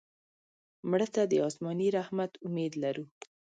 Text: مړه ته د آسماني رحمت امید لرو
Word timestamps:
مړه 0.89 1.07
ته 1.13 1.21
د 1.31 1.33
آسماني 1.47 1.87
رحمت 1.97 2.31
امید 2.47 2.73
لرو 2.83 3.05